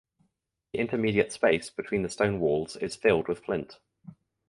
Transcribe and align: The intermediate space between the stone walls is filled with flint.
The 0.73 0.79
intermediate 0.79 1.31
space 1.31 1.69
between 1.69 2.01
the 2.01 2.09
stone 2.09 2.39
walls 2.39 2.75
is 2.75 2.95
filled 2.95 3.27
with 3.27 3.45
flint. 3.45 3.77